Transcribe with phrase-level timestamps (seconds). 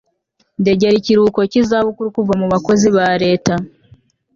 [0.61, 3.53] ndegera ikiruhuko cy'izabukuru kuva mu bakozi ba leta